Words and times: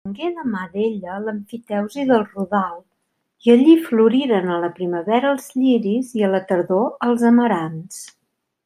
Tingué 0.05 0.27
de 0.35 0.43
mà 0.51 0.61
d'ella 0.75 1.17
l'emfiteusi 1.25 2.05
del 2.13 2.25
rodal 2.31 2.79
i 3.49 3.53
allí 3.57 3.77
floriren 3.91 4.55
a 4.55 4.59
la 4.65 4.73
primavera 4.81 5.37
els 5.37 5.49
lliris 5.61 6.13
i 6.23 6.29
a 6.29 6.33
la 6.35 6.45
tardor 6.53 6.91
els 7.11 7.31
amarants. 7.35 8.05